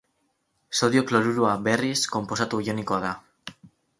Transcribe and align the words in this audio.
Sodio 0.77 1.03
kloruroa, 1.09 1.51
berriz, 1.69 1.99
konposatu 2.15 2.63
ionikoa 2.69 3.01
da. 3.07 3.15